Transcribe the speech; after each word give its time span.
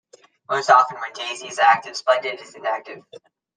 Most 0.49 0.71
often, 0.71 0.99
when 0.99 1.13
Daisy 1.13 1.47
is 1.47 1.59
active, 1.59 1.95
Splendid 1.95 2.41
is 2.41 2.55
inactive. 2.55 3.03